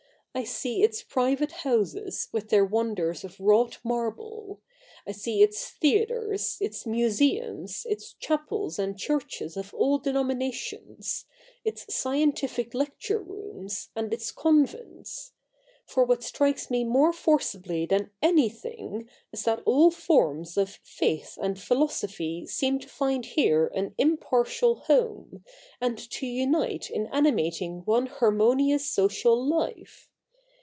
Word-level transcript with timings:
I 0.33 0.45
see 0.45 0.81
its 0.81 1.03
private 1.03 1.51
houses 1.51 2.29
with 2.31 2.47
their 2.49 2.63
wonders 2.63 3.25
of 3.25 3.37
wrought 3.37 3.79
marble; 3.83 4.61
I 5.05 5.11
see 5.11 5.43
its 5.43 5.69
theatres, 5.71 6.57
its 6.61 6.85
museums, 6.85 7.85
its 7.89 8.13
chapels 8.13 8.79
and 8.79 8.97
churches 8.97 9.57
of 9.57 9.73
all 9.73 9.97
denominations, 9.97 11.25
its 11.65 11.93
scientific 11.93 12.73
lecture 12.73 13.21
rooms, 13.21 13.89
and 13.93 14.13
its 14.13 14.31
convents. 14.31 15.33
For 15.85 16.05
what 16.05 16.23
strikes 16.23 16.69
me 16.71 16.85
more 16.85 17.11
forcibly 17.11 17.85
than 17.85 18.11
anything 18.21 19.09
is 19.33 19.43
that 19.43 19.61
all 19.65 19.91
forms 19.91 20.55
of 20.55 20.79
faith 20.81 21.37
and 21.41 21.59
philosophy 21.59 22.45
seem 22.47 22.79
to 22.79 22.87
find 22.87 23.25
here 23.25 23.67
an 23.75 23.93
impartial 23.97 24.75
home, 24.75 25.43
and 25.81 25.97
to 26.11 26.25
unite 26.25 26.89
in 26.89 27.07
animating 27.07 27.79
one 27.83 28.05
harmonious 28.05 28.89
social 28.89 29.45
life. 29.45 30.07